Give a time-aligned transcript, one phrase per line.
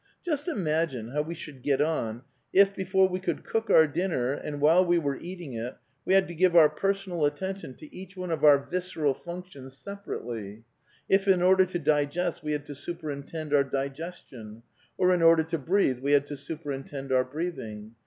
[0.25, 4.59] Just imagine how we should get on if, before we could cook our dinner and
[4.59, 8.31] while we were eating it, we had to give our personal attention to each one
[8.31, 10.63] of our visceral functions separately;
[11.07, 14.63] if in order to digest we had to superintend our digestion,
[14.97, 17.91] or in order to breathe we had to superintend our breathing.